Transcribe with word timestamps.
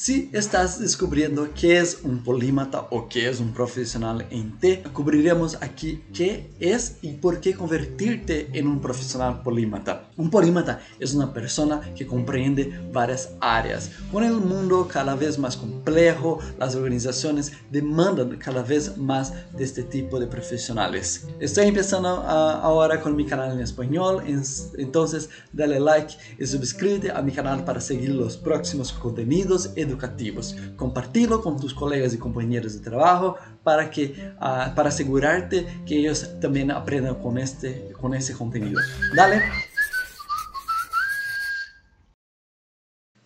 Si 0.00 0.30
estás 0.32 0.78
descubriendo 0.78 1.48
qué 1.52 1.80
es 1.80 2.02
un 2.04 2.22
polímata 2.22 2.86
o 2.92 3.08
qué 3.08 3.28
es 3.28 3.40
un 3.40 3.52
profesional 3.52 4.24
en 4.30 4.56
T, 4.60 4.84
cubriremos 4.92 5.60
aquí 5.60 6.04
qué 6.14 6.52
es 6.60 6.98
y 7.02 7.14
por 7.14 7.40
qué 7.40 7.54
convertirte 7.54 8.48
en 8.52 8.68
un 8.68 8.80
profesional 8.80 9.42
polímata. 9.42 10.08
Un 10.16 10.30
polímata 10.30 10.80
es 11.00 11.14
una 11.14 11.32
persona 11.32 11.80
que 11.96 12.06
comprende 12.06 12.80
varias 12.92 13.30
áreas. 13.40 13.90
Con 14.12 14.22
el 14.22 14.34
mundo 14.34 14.86
cada 14.86 15.16
vez 15.16 15.36
más 15.36 15.56
complejo, 15.56 16.38
las 16.60 16.76
organizaciones 16.76 17.52
demandan 17.68 18.36
cada 18.38 18.62
vez 18.62 18.96
más 18.96 19.32
de 19.52 19.64
este 19.64 19.82
tipo 19.82 20.20
de 20.20 20.28
profesionales. 20.28 21.26
Estoy 21.40 21.66
empezando 21.66 22.08
ahora 22.08 23.00
con 23.00 23.16
mi 23.16 23.26
canal 23.26 23.50
en 23.50 23.58
español, 23.60 24.22
entonces 24.78 25.28
dale 25.52 25.80
like 25.80 26.14
y 26.38 26.46
suscríbete 26.46 27.10
a 27.10 27.20
mi 27.20 27.32
canal 27.32 27.64
para 27.64 27.80
seguir 27.80 28.10
los 28.10 28.36
próximos 28.36 28.92
contenidos 28.92 29.70
educativos. 29.88 30.56
Compartirlo 30.76 31.42
con 31.42 31.58
tus 31.58 31.74
colegas 31.74 32.14
y 32.14 32.18
compañeros 32.18 32.74
de 32.74 32.80
trabajo 32.80 33.36
para, 33.64 33.90
que, 33.90 34.32
uh, 34.36 34.74
para 34.74 34.88
asegurarte 34.88 35.66
que 35.86 35.98
ellos 35.98 36.28
también 36.40 36.70
aprendan 36.70 37.16
con, 37.16 37.38
este, 37.38 37.92
con 38.00 38.14
ese 38.14 38.34
contenido. 38.34 38.80
Dale. 39.14 39.42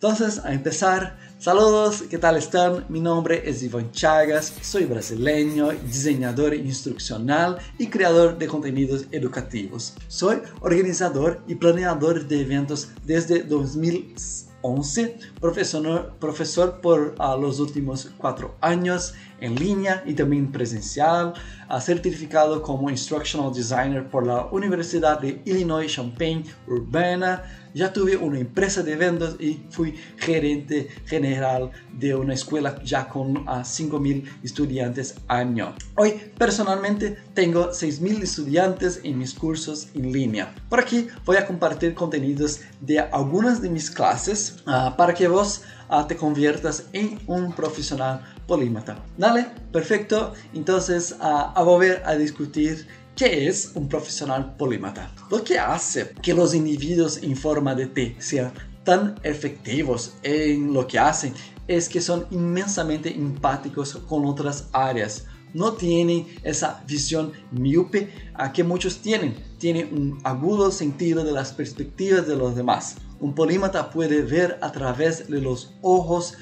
Entonces, 0.03 0.39
a 0.43 0.51
empezar, 0.51 1.17
saludos, 1.39 2.03
¿qué 2.09 2.17
tal 2.17 2.35
están? 2.35 2.85
Mi 2.89 2.99
nombre 2.99 3.49
es 3.49 3.63
Iván 3.63 3.89
Chagas, 3.93 4.51
soy 4.61 4.83
brasileño, 4.83 5.69
diseñador 5.69 6.53
instruccional 6.53 7.57
y 7.79 7.87
creador 7.87 8.37
de 8.37 8.47
contenidos 8.47 9.05
educativos. 9.11 9.93
Soy 10.09 10.41
organizador 10.59 11.41
y 11.47 11.55
planeador 11.55 12.27
de 12.27 12.41
eventos 12.41 12.89
desde 13.05 13.43
2000 13.43 14.13
11, 14.63 15.19
profesor, 15.39 16.13
profesor 16.19 16.79
por 16.81 17.15
uh, 17.19 17.39
los 17.39 17.59
últimos 17.59 18.09
cuatro 18.17 18.55
años 18.61 19.13
en 19.43 19.55
línea 19.55 20.01
y 20.05 20.13
también 20.13 20.51
presencial, 20.51 21.33
certificado 21.81 22.61
como 22.61 22.89
Instructional 22.89 23.53
Designer 23.53 24.07
por 24.09 24.25
la 24.25 24.45
Universidad 24.51 25.19
de 25.19 25.41
Illinois 25.45 25.91
Champaign 25.91 26.45
Urbana. 26.67 27.43
Ya 27.73 27.91
tuve 27.91 28.15
una 28.15 28.37
empresa 28.37 28.83
de 28.83 28.93
eventos 28.93 29.35
y 29.39 29.59
fui 29.71 29.95
gerente 30.17 30.89
general 31.05 31.71
de 31.91 32.13
una 32.13 32.35
escuela 32.35 32.79
ya 32.83 33.09
con 33.09 33.37
uh, 33.37 33.63
5.000 33.63 34.23
estudiantes 34.43 35.15
año. 35.27 35.73
Hoy 35.95 36.13
personalmente 36.37 37.17
tengo 37.33 37.71
6.000 37.71 38.21
estudiantes 38.21 39.01
en 39.03 39.17
mis 39.17 39.33
cursos 39.33 39.87
en 39.95 40.11
línea. 40.11 40.53
Por 40.69 40.79
aquí 40.79 41.07
voy 41.25 41.37
a 41.37 41.47
compartir 41.47 41.95
contenidos 41.95 42.61
de 42.79 42.99
algunas 42.99 43.59
de 43.59 43.69
mis 43.69 43.89
clases 43.89 44.57
uh, 44.67 44.95
para 44.95 45.15
que 45.15 45.27
vos 45.27 45.63
uh, 45.89 46.05
te 46.07 46.15
conviertas 46.15 46.85
en 46.93 47.19
un 47.27 47.53
profesional 47.53 48.21
polímata. 48.47 48.97
Dale, 49.17 49.47
perfecto. 49.71 50.33
Entonces, 50.53 51.15
a 51.19 51.61
volver 51.63 52.03
a 52.05 52.15
discutir 52.15 52.87
¿Qué 53.15 53.47
es 53.47 53.73
un 53.75 53.87
profesional 53.87 54.55
polímata? 54.55 55.11
Lo 55.29 55.43
que 55.43 55.59
hace 55.59 56.13
que 56.23 56.33
los 56.33 56.55
individuos 56.55 57.21
en 57.21 57.37
forma 57.37 57.75
de 57.75 57.85
T 57.85 58.15
sean 58.17 58.51
tan 58.83 59.19
efectivos 59.21 60.15
en 60.23 60.73
lo 60.73 60.87
que 60.87 60.97
hacen 60.97 61.31
es 61.67 61.87
que 61.87 62.01
son 62.01 62.25
inmensamente 62.31 63.13
empáticos 63.13 63.95
con 64.09 64.25
otras 64.25 64.67
áreas. 64.73 65.25
No 65.53 65.73
tienen 65.73 66.27
esa 66.43 66.83
visión 66.87 67.31
miope 67.51 68.11
a 68.33 68.51
que 68.51 68.63
muchos 68.63 68.97
tienen. 68.99 69.35
Tienen 69.57 69.93
un 69.93 70.19
agudo 70.23 70.71
sentido 70.71 71.23
de 71.23 71.31
las 71.31 71.53
perspectivas 71.53 72.27
de 72.27 72.35
los 72.35 72.55
demás. 72.55 72.95
Un 73.19 73.33
polímata 73.33 73.89
puede 73.89 74.21
ver 74.21 74.57
a 74.61 74.71
través 74.71 75.29
de 75.29 75.39
los 75.39 75.73
ojos 75.81 76.35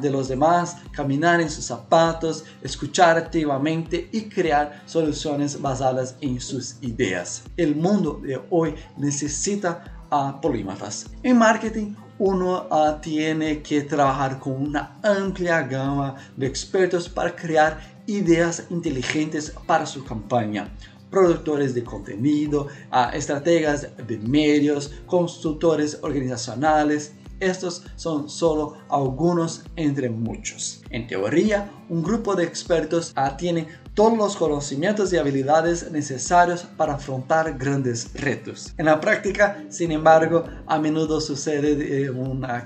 de 0.00 0.10
los 0.10 0.28
demás, 0.28 0.76
caminar 0.92 1.40
en 1.40 1.50
sus 1.50 1.64
zapatos, 1.64 2.44
escuchar 2.62 3.16
activamente 3.16 4.08
y 4.12 4.22
crear 4.22 4.82
soluciones 4.86 5.60
basadas 5.60 6.14
en 6.20 6.40
sus 6.40 6.76
ideas. 6.82 7.42
El 7.56 7.74
mundo 7.74 8.20
de 8.22 8.40
hoy 8.50 8.76
necesita 8.96 10.06
a 10.08 10.40
polímatas. 10.40 11.06
En 11.22 11.38
marketing, 11.38 11.94
uno 12.18 12.68
uh, 12.70 13.00
tiene 13.00 13.62
que 13.62 13.82
trabajar 13.82 14.38
con 14.38 14.52
una 14.52 15.00
amplia 15.02 15.62
gama 15.62 16.14
de 16.36 16.46
expertos 16.46 17.08
para 17.08 17.34
crear 17.34 17.91
ideas 18.06 18.66
inteligentes 18.70 19.52
para 19.66 19.86
su 19.86 20.04
campaña 20.04 20.72
productores 21.12 21.74
de 21.74 21.84
contenido, 21.84 22.68
estrategas 23.12 23.86
de 24.08 24.18
medios, 24.18 24.94
consultores 25.06 25.98
organizacionales, 26.02 27.12
estos 27.38 27.84
son 27.96 28.30
solo 28.30 28.76
algunos 28.88 29.64
entre 29.76 30.08
muchos. 30.08 30.82
En 30.90 31.06
teoría, 31.06 31.70
un 31.88 32.02
grupo 32.02 32.34
de 32.34 32.44
expertos 32.44 33.12
tiene 33.36 33.66
todos 33.94 34.16
los 34.16 34.36
conocimientos 34.36 35.12
y 35.12 35.18
habilidades 35.18 35.90
necesarios 35.90 36.62
para 36.76 36.94
afrontar 36.94 37.58
grandes 37.58 38.08
retos. 38.14 38.72
En 38.78 38.86
la 38.86 39.00
práctica, 39.00 39.64
sin 39.68 39.92
embargo, 39.92 40.44
a 40.66 40.78
menudo 40.78 41.20
sucede 41.20 42.06
eh, 42.06 42.10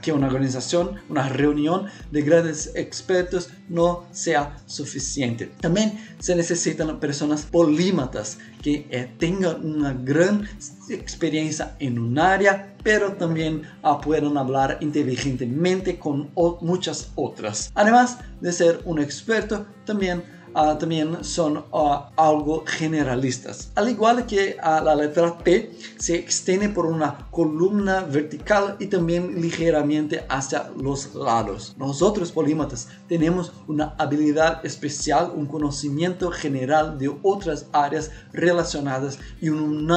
que 0.01 0.13
una 0.13 0.27
organización, 0.29 1.01
una 1.09 1.29
reunión 1.29 1.87
de 2.13 2.23
grandes 2.23 2.71
expertos 2.75 3.51
no 3.69 4.05
sea 4.13 4.57
suficiente. 4.67 5.51
También 5.61 5.99
se 6.21 6.37
necesitan 6.37 7.01
personas 7.01 7.43
polímatas 7.43 8.39
que 8.63 8.87
eh, 8.91 9.13
tengan 9.19 9.65
una 9.65 9.93
gran 9.93 10.49
experiencia 10.89 11.77
en 11.81 11.99
un 11.99 12.19
área, 12.19 12.75
pero 12.85 13.15
también 13.15 13.63
uh, 13.83 14.01
puedan 14.01 14.37
hablar 14.37 14.79
inteligentemente 14.81 15.99
con 15.99 16.31
muchas 16.61 17.11
otras. 17.17 17.73
Además 17.75 18.19
de 18.41 18.53
ser 18.53 18.81
un 18.85 19.01
experto, 19.01 19.67
también 19.85 20.23
uh, 20.57 20.77
también 20.79 21.23
son 21.23 21.59
uh, 21.59 22.01
algo 22.17 22.65
generalistas. 22.67 23.71
Al 23.75 23.89
igual 23.89 24.27
que 24.27 24.57
uh, 24.63 24.83
la 24.83 24.95
letra 24.95 25.37
P 25.39 25.71
se 25.99 26.17
extiende 26.17 26.71
por 26.71 26.87
una 26.87 27.29
columna 27.31 28.01
vertical 28.01 28.77
y 28.79 28.87
también 28.87 29.41
ligeramente 29.41 30.25
hacia 30.29 30.71
los 30.77 31.15
lados. 31.15 31.75
Nosotros 31.79 32.33
polímatas 32.33 32.89
tenemos 33.09 33.53
una 33.69 33.95
habilidad 33.99 34.65
especial, 34.65 35.33
un 35.35 35.47
conocimiento 35.47 36.31
general 36.31 36.99
de 36.99 37.15
otras 37.23 37.67
áreas 37.73 38.11
relacionadas 38.33 39.19
y 39.41 39.51
un 39.51 39.95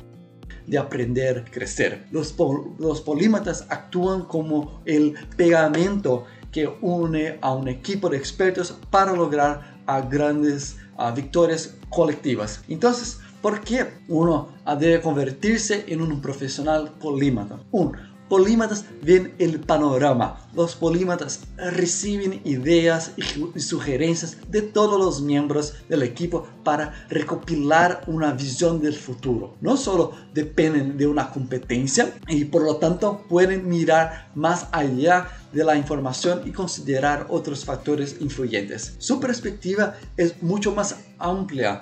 de 0.67 0.77
aprender, 0.77 1.45
crecer. 1.49 2.05
Los, 2.11 2.35
los 2.77 3.01
polímatas 3.01 3.65
actúan 3.69 4.21
como 4.25 4.81
el 4.85 5.15
pegamento 5.35 6.25
que 6.51 6.69
une 6.81 7.37
a 7.41 7.53
un 7.53 7.67
equipo 7.67 8.09
de 8.09 8.17
expertos 8.17 8.77
para 8.89 9.13
lograr 9.13 9.78
a 9.89 10.01
grandes 10.01 10.77
victorias 11.15 11.75
colectivas. 11.89 12.61
Entonces, 12.67 13.19
¿por 13.41 13.61
qué 13.61 13.93
uno 14.07 14.49
debe 14.79 15.01
convertirse 15.01 15.85
en 15.87 16.01
un 16.01 16.21
profesional 16.21 16.91
polímata? 16.99 17.59
Un, 17.71 17.97
polímatas 18.29 18.85
ven 19.01 19.33
el 19.39 19.59
panorama. 19.59 20.47
Los 20.55 20.75
polímatas 20.75 21.41
reciben 21.57 22.41
ideas 22.45 23.11
y 23.17 23.59
sugerencias 23.59 24.37
de 24.49 24.61
todos 24.61 24.99
los 24.99 25.21
miembros 25.21 25.73
del 25.89 26.03
equipo 26.03 26.47
para 26.63 26.93
recopilar 27.09 28.03
una 28.07 28.31
visión 28.31 28.79
del 28.81 28.93
futuro. 28.93 29.55
No 29.61 29.75
solo 29.75 30.13
dependen 30.33 30.97
de 30.97 31.07
una 31.07 31.31
competencia 31.31 32.13
y 32.27 32.45
por 32.45 32.63
lo 32.63 32.77
tanto 32.77 33.25
pueden 33.27 33.67
mirar 33.67 34.29
más 34.35 34.67
allá 34.71 35.27
de 35.51 35.63
la 35.63 35.75
información 35.75 36.43
y 36.45 36.51
considerar 36.51 37.25
otros 37.29 37.65
factores 37.65 38.17
influyentes. 38.19 38.95
Su 38.99 39.19
perspectiva 39.19 39.95
es 40.15 40.41
mucho 40.43 40.73
más 40.73 40.97
amplia 41.17 41.81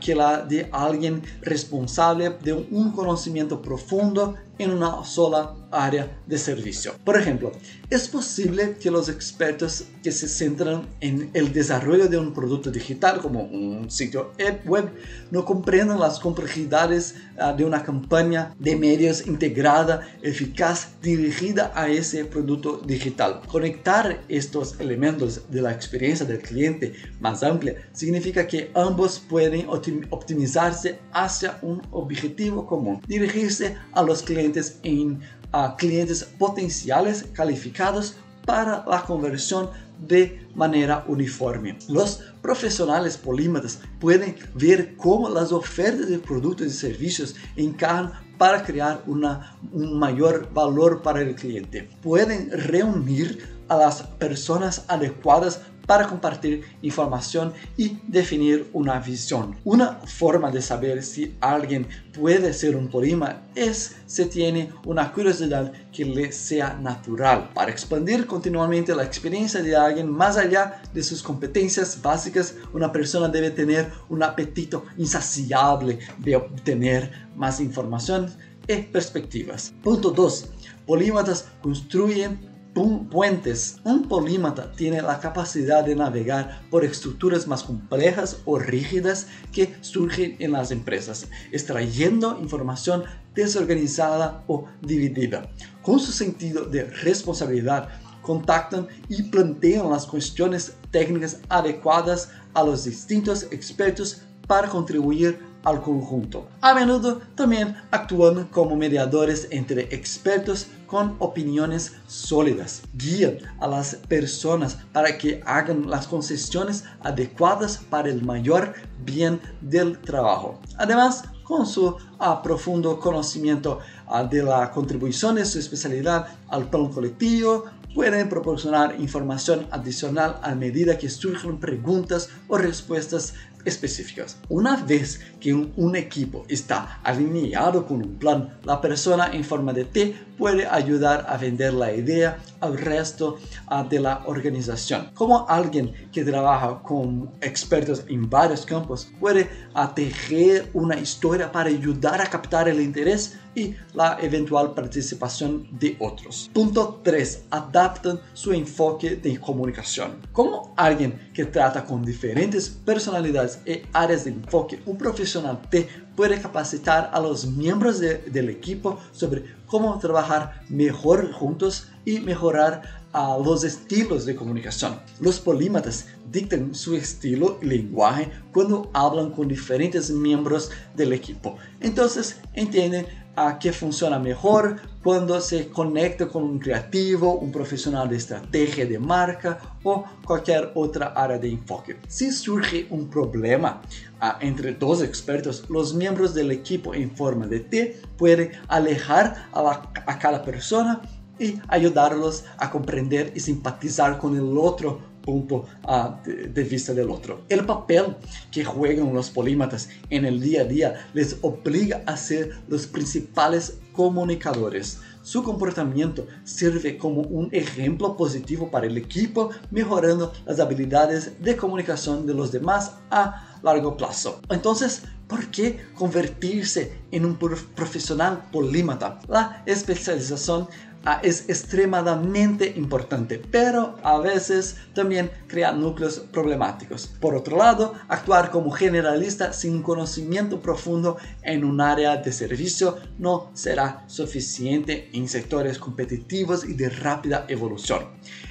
que 0.00 0.14
la 0.14 0.42
de 0.42 0.68
alguien 0.72 1.22
responsable 1.42 2.30
de 2.42 2.52
un 2.52 2.92
conocimiento 2.92 3.62
profundo 3.62 4.34
en 4.60 4.72
una 4.72 5.04
sola 5.04 5.54
área 5.70 6.20
de 6.26 6.36
servicio. 6.36 6.94
Por 7.04 7.16
ejemplo, 7.16 7.52
es 7.88 8.08
posible 8.08 8.76
que 8.80 8.90
los 8.90 9.08
expertos 9.08 9.84
que 10.02 10.12
se 10.12 10.28
centran 10.28 10.86
en 11.00 11.30
el 11.32 11.52
desarrollo 11.52 12.08
de 12.08 12.18
un 12.18 12.34
producto 12.34 12.70
digital 12.70 13.20
como 13.20 13.44
un 13.44 13.90
sitio 13.90 14.32
web 14.66 14.90
no 15.30 15.44
comprendan 15.44 15.98
las 15.98 16.18
complejidades 16.18 17.14
uh, 17.36 17.56
de 17.56 17.64
una 17.64 17.82
campaña 17.82 18.54
de 18.58 18.76
medios 18.76 19.26
integrada, 19.26 20.06
eficaz, 20.22 20.88
dirigida 21.00 21.72
a 21.74 21.88
ese 21.88 22.24
producto 22.24 22.78
digital. 22.84 23.40
Conectar 23.46 24.20
estos 24.28 24.78
elementos 24.80 25.50
de 25.50 25.62
la 25.62 25.72
experiencia 25.72 26.26
del 26.26 26.40
cliente 26.40 26.92
más 27.20 27.42
amplia 27.42 27.76
significa 27.92 28.46
que 28.46 28.70
ambos 28.74 29.18
pueden 29.18 29.66
optimizarse 30.10 30.98
hacia 31.12 31.58
un 31.62 31.80
objetivo 31.92 32.66
común, 32.66 33.00
dirigirse 33.06 33.76
a 33.92 34.02
los 34.02 34.22
clientes 34.22 34.49
en 34.82 35.20
a 35.52 35.76
clientes 35.76 36.24
potenciales 36.38 37.24
calificados 37.32 38.16
para 38.46 38.84
la 38.86 39.02
conversión 39.02 39.70
de 39.98 40.46
manera 40.54 41.04
uniforme. 41.06 41.78
Los 41.88 42.20
profesionales 42.40 43.16
polímatas 43.16 43.80
pueden 43.98 44.36
ver 44.54 44.96
cómo 44.96 45.28
las 45.28 45.52
ofertas 45.52 46.08
de 46.08 46.18
productos 46.18 46.66
y 46.66 46.70
servicios 46.70 47.36
encajan 47.56 48.12
para 48.38 48.62
crear 48.62 49.02
una, 49.06 49.58
un 49.72 49.98
mayor 49.98 50.48
valor 50.52 51.02
para 51.02 51.20
el 51.20 51.34
cliente. 51.34 51.90
Pueden 52.02 52.50
reunir 52.50 53.60
a 53.68 53.76
las 53.76 54.02
personas 54.02 54.84
adecuadas 54.88 55.60
para 55.90 56.06
compartir 56.06 56.62
información 56.82 57.52
y 57.76 57.98
definir 58.06 58.70
una 58.72 59.00
visión. 59.00 59.56
Una 59.64 59.94
forma 60.06 60.48
de 60.52 60.62
saber 60.62 61.02
si 61.02 61.34
alguien 61.40 61.84
puede 62.16 62.52
ser 62.52 62.76
un 62.76 62.86
polímata 62.86 63.42
es 63.56 63.96
si 64.06 64.24
tiene 64.26 64.72
una 64.86 65.12
curiosidad 65.12 65.72
que 65.90 66.04
le 66.04 66.30
sea 66.30 66.74
natural. 66.74 67.50
Para 67.54 67.72
expandir 67.72 68.24
continuamente 68.28 68.94
la 68.94 69.02
experiencia 69.02 69.64
de 69.64 69.74
alguien 69.74 70.08
más 70.08 70.36
allá 70.36 70.80
de 70.94 71.02
sus 71.02 71.24
competencias 71.24 72.00
básicas, 72.00 72.54
una 72.72 72.92
persona 72.92 73.26
debe 73.26 73.50
tener 73.50 73.90
un 74.08 74.22
apetito 74.22 74.84
insaciable 74.96 75.98
de 76.18 76.36
obtener 76.36 77.10
más 77.34 77.58
información 77.58 78.32
y 78.68 78.76
perspectivas. 78.76 79.72
Punto 79.82 80.12
2. 80.12 80.50
Polímatas 80.86 81.48
construyen 81.60 82.49
puentes. 82.74 83.76
Un 83.84 84.08
polímata 84.08 84.72
tiene 84.72 85.02
la 85.02 85.20
capacidad 85.20 85.84
de 85.84 85.96
navegar 85.96 86.62
por 86.70 86.84
estructuras 86.84 87.46
más 87.46 87.62
complejas 87.62 88.38
o 88.44 88.58
rígidas 88.58 89.26
que 89.52 89.74
surgen 89.80 90.36
en 90.38 90.52
las 90.52 90.70
empresas, 90.70 91.28
extrayendo 91.52 92.38
información 92.40 93.04
desorganizada 93.34 94.44
o 94.46 94.66
dividida. 94.82 95.48
Con 95.82 95.98
su 95.98 96.12
sentido 96.12 96.64
de 96.64 96.84
responsabilidad, 96.84 97.88
contactan 98.22 98.86
y 99.08 99.22
plantean 99.24 99.90
las 99.90 100.06
cuestiones 100.06 100.74
técnicas 100.90 101.40
adecuadas 101.48 102.30
a 102.54 102.62
los 102.62 102.84
distintos 102.84 103.44
expertos 103.50 104.22
para 104.46 104.68
contribuir 104.68 105.38
al 105.64 105.80
conjunto. 105.82 106.48
A 106.60 106.74
menudo 106.74 107.20
también 107.34 107.76
actúan 107.90 108.46
como 108.46 108.76
mediadores 108.76 109.48
entre 109.50 109.82
expertos 109.94 110.68
con 110.90 111.14
opiniones 111.20 111.92
sólidas. 112.08 112.82
Guían 112.94 113.38
a 113.60 113.68
las 113.68 113.94
personas 113.94 114.76
para 114.92 115.16
que 115.16 115.40
hagan 115.46 115.88
las 115.88 116.08
concesiones 116.08 116.84
adecuadas 117.00 117.78
para 117.88 118.08
el 118.08 118.22
mayor 118.24 118.74
bien 119.04 119.40
del 119.60 119.98
trabajo. 120.00 120.58
Además, 120.76 121.22
con 121.44 121.64
su 121.66 121.86
uh, 121.86 121.96
profundo 122.42 122.98
conocimiento 122.98 123.78
uh, 124.08 124.28
de 124.28 124.42
la 124.42 124.70
contribución 124.72 125.36
de 125.36 125.44
su 125.44 125.60
especialidad 125.60 126.26
al 126.48 126.68
plan 126.68 126.88
colectivo, 126.88 127.64
pueden 127.94 128.28
proporcionar 128.28 129.00
información 129.00 129.66
adicional 129.70 130.38
a 130.42 130.54
medida 130.54 130.98
que 130.98 131.08
surgen 131.08 131.58
preguntas 131.58 132.30
o 132.48 132.56
respuestas 132.56 133.34
específicas. 133.64 134.38
Una 134.48 134.76
vez 134.76 135.20
que 135.40 135.54
un, 135.54 135.96
equipo 135.96 136.44
está 136.48 137.00
alineado 137.02 137.86
con 137.86 138.02
un 138.02 138.14
plan, 138.18 138.58
la 138.64 138.80
persona 138.80 139.30
en 139.32 139.44
forma 139.44 139.72
de 139.72 139.84
T 139.84 140.14
puede 140.38 140.66
ayudar 140.66 141.26
a 141.28 141.36
vender 141.36 141.74
la 141.74 141.92
idea 141.92 142.38
al 142.60 142.78
resto 142.78 143.38
uh, 143.70 143.88
de 143.88 144.00
la 144.00 144.22
organización. 144.26 145.10
Como 145.14 145.46
alguien 145.48 145.92
que 146.12 146.24
trabaja 146.24 146.82
con 146.82 147.30
expertos 147.40 148.04
en 148.08 148.28
varios 148.28 148.64
campos 148.66 149.10
puede 149.18 149.48
tejer 149.94 150.70
una 150.74 150.98
historia 150.98 151.50
para 151.50 151.68
ayudar 151.70 152.20
a 152.20 152.26
captar 152.26 152.68
el 152.68 152.80
interés 152.80 153.38
y 153.54 153.74
la 153.94 154.18
eventual 154.20 154.74
participación 154.74 155.66
de 155.78 155.96
otros. 155.98 156.50
Punto 156.52 157.00
3. 157.02 157.46
Adaptan 157.50 158.20
su 158.32 158.52
enfoque 158.52 159.16
de 159.16 159.40
comunicación. 159.40 160.18
Como 160.32 160.72
alguien 160.76 161.30
que 161.34 161.44
trata 161.44 161.84
con 161.84 162.04
diferentes 162.04 162.68
personalidades 162.68 163.60
y 163.66 163.82
áreas 163.92 164.24
de 164.24 164.30
enfoque, 164.30 164.80
un 164.86 164.96
profesional 164.96 165.60
T 165.68 165.88
puede 166.16 166.40
capacitar 166.40 167.10
a 167.12 167.20
los 167.20 167.46
miembros 167.46 168.00
del 168.00 168.50
equipo 168.50 168.98
sobre 169.12 169.44
cómo 169.66 169.98
trabajar 169.98 170.62
mejor 170.68 171.32
juntos 171.32 171.88
y 172.04 172.20
mejorar 172.20 173.00
los 173.44 173.64
estilos 173.64 174.24
de 174.24 174.36
comunicación. 174.36 175.00
Los 175.18 175.40
polímatas 175.40 176.06
dictan 176.30 176.74
su 176.74 176.94
estilo 176.94 177.58
y 177.60 177.66
lenguaje 177.66 178.30
cuando 178.52 178.88
hablan 178.92 179.30
con 179.30 179.48
diferentes 179.48 180.10
miembros 180.10 180.70
del 180.94 181.12
equipo. 181.12 181.56
Entonces 181.80 182.40
entienden 182.54 183.06
a 183.36 183.58
qué 183.58 183.72
funciona 183.72 184.18
mejor 184.18 184.76
cuando 185.02 185.40
se 185.40 185.68
conecta 185.68 186.28
con 186.28 186.42
un 186.42 186.58
creativo, 186.58 187.38
un 187.38 187.50
profesional 187.50 188.08
de 188.08 188.16
estrategia 188.16 188.84
de 188.84 188.98
marca 188.98 189.58
o 189.82 190.04
cualquier 190.24 190.72
otra 190.74 191.06
área 191.16 191.38
de 191.38 191.48
enfoque. 191.48 191.96
Si 192.06 192.30
surge 192.30 192.86
un 192.90 193.08
problema 193.08 193.80
uh, 194.20 194.44
entre 194.44 194.74
dos 194.74 195.02
expertos, 195.02 195.64
los 195.70 195.94
miembros 195.94 196.34
del 196.34 196.50
equipo 196.50 196.94
en 196.94 197.10
forma 197.10 197.46
de 197.46 197.60
T 197.60 198.02
pueden 198.18 198.52
alejar 198.68 199.48
a 199.52 200.18
cada 200.18 200.42
persona 200.44 201.00
y 201.40 201.58
ayudarlos 201.68 202.44
a 202.58 202.70
comprender 202.70 203.32
y 203.34 203.40
simpatizar 203.40 204.18
con 204.18 204.36
el 204.36 204.56
otro 204.56 205.00
punto 205.22 205.66
uh, 205.86 206.24
de, 206.24 206.48
de, 206.48 206.64
vista 206.64 206.92
del 206.94 207.10
otro. 207.10 207.42
El 207.48 207.64
papel 207.66 208.16
que 208.50 208.64
juegan 208.64 209.12
los 209.12 209.30
polímatas 209.30 209.88
en 210.08 210.24
el 210.24 210.40
día 210.40 210.62
a 210.62 210.64
día 210.64 211.08
les 211.12 211.38
obliga 211.42 212.02
a 212.06 212.16
ser 212.16 212.62
los 212.68 212.86
principales 212.86 213.78
comunicadores. 213.92 215.00
Su 215.22 215.42
comportamiento 215.42 216.26
sirve 216.44 216.96
como 216.96 217.20
un 217.20 217.50
ejemplo 217.52 218.16
positivo 218.16 218.70
para 218.70 218.86
el 218.86 218.96
equipo, 218.96 219.50
mejorando 219.70 220.32
las 220.46 220.58
habilidades 220.60 221.42
de 221.42 221.56
comunicación 221.56 222.26
de 222.26 222.32
los 222.32 222.50
demás 222.50 222.94
a 223.10 223.58
largo 223.62 223.98
plazo. 223.98 224.40
Entonces, 224.48 225.02
¿por 225.28 225.46
qué 225.50 225.84
convertirse 225.94 226.92
en 227.10 227.26
un 227.26 227.36
profesional 227.36 228.48
polímata? 228.50 229.20
La 229.28 229.62
especialización 229.66 230.68
Ah, 231.02 231.18
es 231.22 231.48
extremadamente 231.48 232.74
importante, 232.76 233.38
pero 233.38 233.96
a 234.02 234.18
veces 234.18 234.76
también 234.94 235.30
crea 235.46 235.72
núcleos 235.72 236.18
problemáticos. 236.30 237.06
Por 237.06 237.34
otro 237.34 237.56
lado, 237.56 237.94
actuar 238.08 238.50
como 238.50 238.70
generalista 238.70 239.54
sin 239.54 239.82
conocimiento 239.82 240.60
profundo 240.60 241.16
en 241.42 241.64
un 241.64 241.80
área 241.80 242.18
de 242.18 242.30
servicio 242.32 242.98
no 243.18 243.50
será 243.54 244.04
suficiente 244.08 245.08
en 245.14 245.26
sectores 245.26 245.78
competitivos 245.78 246.66
y 246.66 246.74
de 246.74 246.90
rápida 246.90 247.46
evolución. 247.48 248.04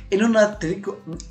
En 0.09 0.23
un, 0.23 0.35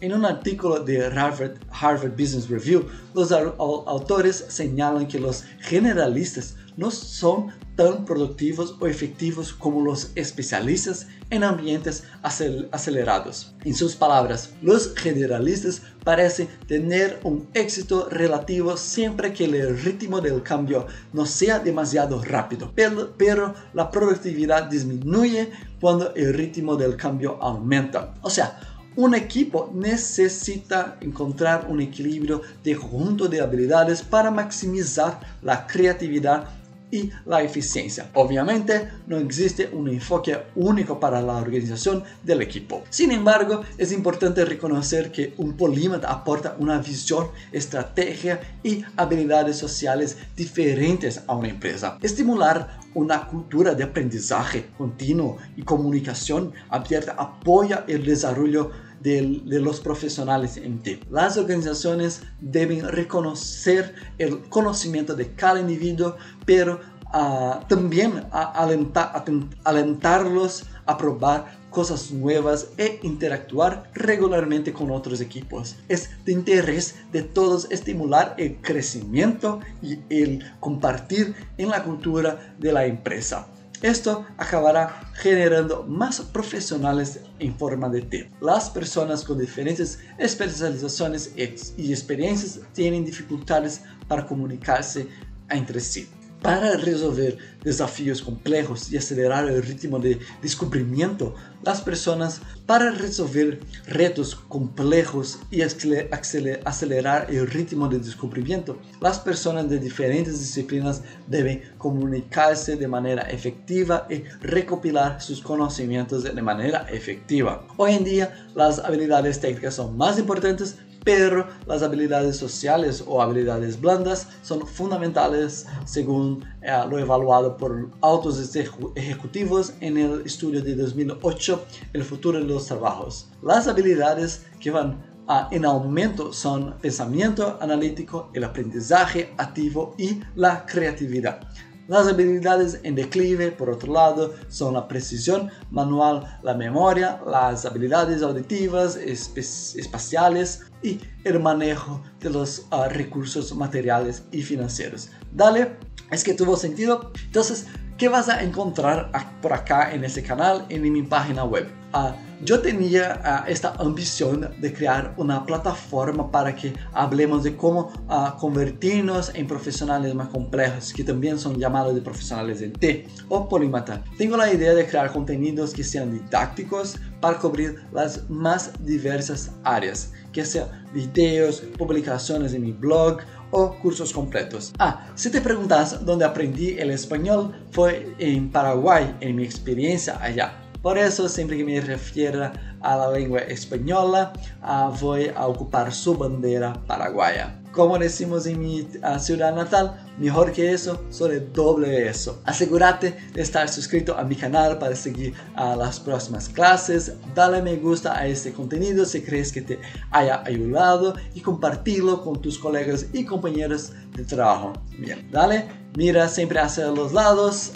en 0.01 0.13
un 0.15 0.25
artículo 0.25 0.79
de 0.85 1.05
Harvard, 1.05 1.57
Harvard 1.69 2.13
Business 2.13 2.49
Review, 2.49 2.87
los 3.13 3.33
autores 3.33 4.45
señalan 4.49 5.09
que 5.09 5.19
los 5.19 5.43
generalistas 5.59 6.55
no 6.79 6.93
son 6.93 7.49
tan 7.75 8.05
productivos 8.05 8.77
o 8.79 8.87
efectivos 8.87 9.53
como 9.53 9.83
los 9.83 10.13
especialistas 10.15 11.09
en 11.29 11.43
ambientes 11.43 12.05
acelerados. 12.23 13.53
En 13.65 13.75
sus 13.75 13.97
palabras, 13.97 14.51
los 14.63 14.95
generalistas 14.95 15.83
parecen 16.05 16.49
tener 16.69 17.19
un 17.25 17.49
éxito 17.53 18.09
relativo 18.09 18.77
siempre 18.77 19.33
que 19.33 19.47
el 19.47 19.77
ritmo 19.83 20.21
del 20.21 20.43
cambio 20.45 20.87
no 21.13 21.27
sea 21.27 21.59
demasiado 21.59 22.23
rápido, 22.23 22.73
pero, 22.75 23.55
la 23.75 23.91
productividad 23.91 24.71
disminuye 24.71 25.51
cuando 25.81 26.15
el 26.15 26.33
ritmo 26.33 26.77
del 26.77 26.97
cambio 26.97 27.43
aumenta. 27.43 28.15
O 28.23 28.31
sea, 28.31 28.61
un 28.95 29.15
equipo 29.15 29.71
necesita 29.75 30.97
encontrar 31.01 31.67
un 31.69 31.81
equilibrio 31.81 32.43
de 32.65 32.77
conjunto 32.77 33.29
de 33.29 33.41
habilidades 33.41 34.03
para 34.03 34.31
maximizar 34.31 35.21
la 35.43 35.67
creatividad 35.67 36.49
y 36.91 37.11
la 37.27 37.43
eficiencia. 37.43 38.11
Obviamente 38.15 38.89
no 39.07 39.19
existe 39.19 39.69
un 39.73 39.89
enfoque 39.89 40.39
único 40.55 40.99
para 40.99 41.21
la 41.21 41.37
organización 41.37 42.05
del 42.23 42.43
equipo. 42.43 42.85
Sin 42.91 43.13
embargo, 43.13 43.63
es 43.77 43.93
importante 43.93 44.45
reconocer 44.45 45.13
que 45.13 45.35
un 45.37 45.57
polímata 45.57 46.11
aporta 46.11 46.57
una 46.59 46.79
visión, 46.79 47.29
estrategia 47.53 48.41
y 48.63 48.85
habilidades 48.97 49.57
sociales 49.57 50.17
diferentes 50.37 51.23
a 51.27 51.35
una 51.35 51.49
empresa. 51.49 51.99
Estimular 52.03 52.79
una 52.95 53.27
cultura 53.27 53.75
de 53.75 53.85
aprendizaje 53.85 54.67
continuo 54.77 55.37
y 55.57 55.63
comunicación 55.63 56.53
abierta 56.69 57.15
apoya 57.19 57.85
el 57.87 58.05
desarrollo 58.05 58.71
de, 59.01 59.23
los 59.45 59.81
profesionales 59.81 60.57
en 60.57 60.79
TIP. 60.81 61.11
Las 61.11 61.37
organizaciones 61.37 62.23
deben 62.41 62.87
reconocer 62.89 63.95
el 64.19 64.41
conocimiento 64.49 65.15
de 65.15 65.33
cada 65.33 65.61
individuo, 65.61 66.17
pero 66.45 66.81
uh, 67.15 67.67
también 67.69 68.25
alentar, 68.33 69.25
alentarlos 69.65 70.65
a 70.87 70.97
probar 70.97 71.59
cosas 71.71 72.11
nuevas 72.11 72.69
e 72.79 72.99
interactuar 73.03 73.91
regularmente 73.95 74.73
con 74.73 74.91
otros 74.91 75.21
equipos. 75.21 75.77
Es 75.89 76.11
de 76.25 76.33
interés 76.33 76.97
de 77.13 77.23
todos 77.23 77.71
estimular 77.71 78.35
el 78.39 78.57
crecimiento 78.57 79.61
y 79.83 79.99
el 80.09 80.45
compartir 80.61 81.35
en 81.59 81.69
la 81.69 81.85
cultura 81.85 82.55
de 82.59 82.73
la 82.73 82.87
empresa. 82.87 83.49
Esto 83.83 84.27
acabará 84.37 85.13
generando 85.15 85.85
más 85.85 86.21
profesionales 86.21 87.21
en 87.39 87.57
forma 87.57 87.89
de 87.89 88.03
T. 88.03 88.31
Las 88.41 88.71
personas 88.71 89.23
con 89.23 89.39
diferentes 89.39 90.01
especializaciones 90.19 91.33
y 91.37 91.93
experiencias 91.93 92.61
tienen 92.73 93.05
dificultades 93.05 93.83
para 94.09 94.27
comunicarse 94.27 95.07
entre 95.49 95.79
sí. 95.79 96.09
Para 96.43 96.77
resolver 96.77 97.37
desafíos 97.65 98.23
complejos 98.23 98.93
y 98.93 98.97
acelerar 98.97 99.49
el 99.49 99.61
ritmo 99.61 99.99
de 99.99 100.21
descubrimiento, 100.41 101.35
las 101.65 101.81
personas, 101.81 102.41
para 102.65 102.93
resolver 102.93 103.59
retos 103.87 104.37
complejos 104.37 105.41
y 105.51 105.63
acelerar 105.63 107.27
el 107.29 107.47
ritmo 107.49 107.89
de 107.89 107.99
descubrimiento, 107.99 108.79
las 109.01 109.19
personas 109.19 109.69
de 109.69 109.81
diferentes 109.81 110.39
disciplinas 110.39 111.03
deben 111.27 111.63
comunicarse 111.77 112.77
de 112.77 112.87
manera 112.87 113.23
efectiva 113.23 114.07
y 114.09 114.23
recopilar 114.41 115.21
sus 115.21 115.41
conocimientos 115.41 116.23
de 116.23 116.43
manera 116.43 116.87
efectiva. 116.89 117.67
Hoy 117.77 117.95
en 117.95 118.05
día, 118.05 118.49
las 118.55 118.79
habilidades 118.79 119.41
técnicas 119.41 119.75
son 119.75 119.97
más 119.97 120.19
importantes 120.19 120.77
pero 121.09 121.47
las 121.67 121.83
habilidades 121.83 122.37
sociales 122.37 123.03
o 123.07 123.23
habilidades 123.23 123.81
blandas 123.81 124.29
son 124.43 124.67
fundamentales 124.67 125.65
según 125.87 126.45
eh, 126.61 126.71
lo 126.87 126.99
evaluado 126.99 127.57
por 127.57 127.89
autos 128.03 128.55
ejecutivos 128.95 129.73
en 129.81 129.97
el 129.97 130.21
estudio 130.27 130.61
de 130.61 130.75
2008, 130.75 131.65
El 131.95 132.05
futuro 132.05 132.39
de 132.39 132.45
los 132.45 132.67
trabajos. 132.67 133.31
Las 133.43 133.69
habilidades 133.69 134.45
que 134.61 134.71
van 134.71 135.03
en 135.51 135.65
aumento 135.65 136.31
son 136.31 136.75
pensamiento 136.79 137.57
analítico, 137.59 138.29
el 138.35 138.45
aprendizaje 138.45 139.33
activo 139.39 139.95
y 139.97 140.21
la 140.37 140.67
creatividad. 140.67 141.41
Las 141.89 142.07
habilidades 142.07 142.81
en 142.83 142.95
declive, 142.95 143.51
por 143.51 143.71
otro 143.71 143.95
lado, 143.95 144.35
son 144.49 144.75
la 144.75 144.87
precisión 144.87 145.51
manual, 145.71 146.39
la 146.43 146.53
memoria, 146.53 147.19
las 147.27 147.65
habilidades 147.65 148.23
auditivas, 148.23 148.97
espaciales 148.97 150.67
y 150.83 151.01
el 151.25 151.41
manejo 151.41 152.03
de 152.21 152.29
los 152.29 152.67
ah, 152.71 152.89
recursos 152.89 153.57
materiales 153.57 154.23
y 154.33 154.43
financieros. 154.43 155.09
Dale, 155.33 155.79
es 156.11 156.25
que 156.25 156.35
tuvo 156.35 156.59
sentido. 156.59 157.11
Entonces, 157.25 157.65
¿qué 157.99 158.09
vas 158.09 158.29
a 158.29 158.43
encontrar 158.43 159.11
por 159.43 159.53
acá 159.53 159.93
en 159.93 160.05
este 160.05 160.23
canal, 160.23 160.65
en 160.69 160.81
mi 160.91 161.03
página 161.03 161.45
web? 161.45 161.69
Uh, 161.93 162.13
yo 162.45 162.61
tenía 162.61 163.21
uh, 163.25 163.51
esta 163.51 163.73
ambición 163.79 164.49
de 164.61 164.73
crear 164.73 165.15
una 165.17 165.45
plataforma 165.45 166.31
para 166.31 166.55
que 166.55 166.75
hablemos 166.93 167.43
de 167.43 167.57
cómo 167.57 167.91
uh, 168.09 168.39
convertirnos 168.39 169.35
en 169.35 169.49
profesionales 169.49 170.15
más 170.15 170.29
complejos, 170.29 170.93
que 170.93 171.03
también 171.03 171.39
son 171.39 171.59
llamados 171.59 171.95
de 171.95 172.01
profesionales 172.01 172.63
en 172.63 172.73
T 172.73 173.09
o 173.29 173.49
polímata. 173.49 174.05
Tengo 174.17 174.37
la 174.37 174.53
idea 174.53 174.75
de 174.75 174.87
crear 174.87 175.13
contenidos 175.13 175.73
que 175.73 175.83
sean 175.83 176.13
didácticos 176.13 176.99
para 177.21 177.39
cubrir 177.39 177.83
las 177.93 178.29
más 178.31 178.73
diversas 178.85 179.51
áreas, 179.65 180.13
que 180.33 180.45
sean 180.45 180.69
videos, 180.95 181.63
publicaciones 181.77 182.55
en 182.55 182.63
mi 182.63 182.73
blog, 182.73 183.19
o 183.51 183.75
cursos 183.75 184.13
completos. 184.13 184.73
Ah, 184.79 185.07
si 185.15 185.31
te 185.31 185.41
preguntas 185.41 186.05
dónde 186.05 186.25
aprendí 186.25 186.79
el 186.79 186.91
español, 186.91 187.55
fue 187.71 188.15
en 188.19 188.51
Paraguay, 188.51 189.17
en 189.21 189.37
mi 189.37 189.45
experiencia 189.45 190.19
allá. 190.21 190.53
Por 190.83 190.97
eso, 190.97 191.29
siempre 191.29 191.57
que 191.57 191.65
me 191.65 191.81
refiero 191.81 192.51
a 192.81 192.97
la 192.97 193.11
lengua 193.11 193.41
española, 193.41 194.33
uh, 194.63 194.97
voy 195.01 195.31
a 195.35 195.47
ocupar 195.47 195.93
su 195.93 196.17
bandera 196.17 196.73
paraguaya. 196.87 197.58
Como 197.79 197.97
decimos 197.97 198.45
en 198.47 198.59
mi 198.59 198.89
ciudad 199.21 199.55
natal, 199.55 200.05
mejor 200.19 200.51
que 200.51 200.73
eso, 200.73 201.01
solo 201.11 201.39
doble 201.55 202.09
eso. 202.09 202.43
Asegúrate 202.45 203.17
de 203.33 203.41
estar 203.41 203.69
suscrito 203.69 204.19
a 204.19 204.25
mi 204.25 204.35
canal 204.35 204.81
para 204.81 204.97
seguir 204.97 205.33
uh, 205.57 205.79
las 205.79 206.01
próximas 206.01 206.49
clases. 206.49 207.13
Dale 207.37 207.63
me 207.63 207.77
gusta 207.77 208.19
a 208.19 208.27
este 208.27 208.53
contenido 208.53 209.05
si 209.05 209.23
crees 209.23 209.53
que 209.53 209.63
te 209.63 209.79
haya 210.11 210.43
ayudado 210.45 211.15
y 211.35 211.41
compartirlo 211.41 212.25
con 212.25 212.43
tus 212.43 212.59
colegas 212.59 213.07
y 213.13 213.25
compañeros 213.25 213.93
de 214.17 214.25
trabajo. 214.25 214.73
Bien, 214.99 215.31
dale, 215.31 215.69
mira 215.97 216.29
siempre 216.29 216.59
hacia 216.59 216.89
los 216.89 217.13
lados. 217.13 217.75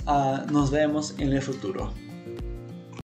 nos 0.50 0.72
vemos 0.72 1.14
en 1.18 1.32
el 1.32 1.42
futuro. 1.42 1.92